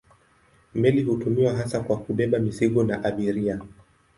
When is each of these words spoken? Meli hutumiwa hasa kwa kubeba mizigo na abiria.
Meli 0.73 1.03
hutumiwa 1.03 1.53
hasa 1.53 1.79
kwa 1.79 1.97
kubeba 1.99 2.39
mizigo 2.39 2.83
na 2.83 3.03
abiria. 3.03 3.59